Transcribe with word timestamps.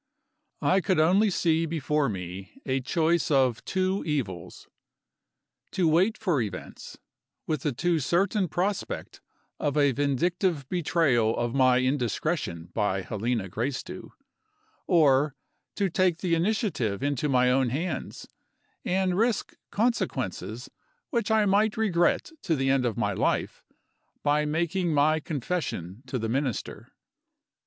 I 0.63 0.81
could 0.81 0.99
only 0.99 1.29
see 1.29 1.67
before 1.67 2.09
me 2.09 2.59
a 2.65 2.81
choice 2.81 3.29
of 3.29 3.63
two 3.65 4.03
evils. 4.03 4.67
To 5.73 5.87
wait 5.87 6.17
for 6.17 6.41
events 6.41 6.97
with 7.45 7.61
the 7.61 7.71
too 7.71 7.99
certain 7.99 8.47
prospect 8.47 9.21
of 9.59 9.77
a 9.77 9.91
vindictive 9.91 10.67
betrayal 10.69 11.37
of 11.37 11.53
my 11.53 11.81
indiscretion 11.81 12.71
by 12.73 13.03
Helena 13.03 13.47
Gracedieu. 13.47 14.09
Or 14.87 15.35
to 15.75 15.87
take 15.87 16.17
the 16.17 16.33
initiative 16.33 17.03
into 17.03 17.29
my 17.29 17.51
own 17.51 17.69
hands, 17.69 18.27
and 18.83 19.15
risk 19.15 19.55
consequences 19.69 20.67
which 21.11 21.29
I 21.29 21.45
might 21.45 21.77
regret 21.77 22.31
to 22.41 22.55
the 22.55 22.71
end 22.71 22.87
of 22.87 22.97
my 22.97 23.13
life, 23.13 23.63
by 24.23 24.45
making 24.45 24.95
my 24.95 25.19
confession 25.19 26.01
to 26.07 26.17
the 26.17 26.27
Minister. 26.27 26.91